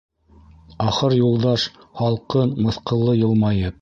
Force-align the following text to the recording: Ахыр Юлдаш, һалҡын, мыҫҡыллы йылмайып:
Ахыр 0.91 1.15
Юлдаш, 1.23 1.67
һалҡын, 2.01 2.55
мыҫҡыллы 2.69 3.15
йылмайып: 3.21 3.69